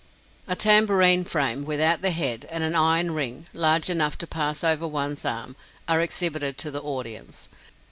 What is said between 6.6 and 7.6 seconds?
the audience.